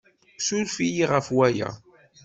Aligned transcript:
Ssuref-iyi 0.39 1.05
ɣef 1.11 1.27
waya. 1.35 1.69